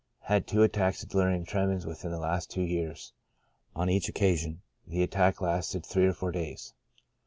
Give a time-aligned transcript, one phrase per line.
[0.21, 3.13] Had two attacks of delirium tremens within the last two years,
[3.75, 6.73] on each occasion the attack lasted three or four days.